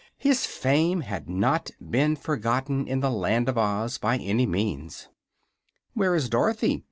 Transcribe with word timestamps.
His 0.17 0.47
fame 0.47 1.01
had 1.01 1.29
not 1.29 1.69
been 1.79 2.15
forgotten 2.15 2.87
in 2.87 3.01
the 3.01 3.11
Land 3.11 3.47
of 3.47 3.55
Oz, 3.55 3.99
by 3.99 4.17
any 4.17 4.47
means. 4.47 5.09
"Where 5.93 6.15
is 6.15 6.27
Dorothy?" 6.27 6.79